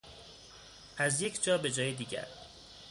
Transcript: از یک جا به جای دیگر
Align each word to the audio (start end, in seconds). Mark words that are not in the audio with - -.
از 0.97 1.21
یک 1.21 1.43
جا 1.43 1.57
به 1.57 1.71
جای 1.71 1.93
دیگر 1.93 2.27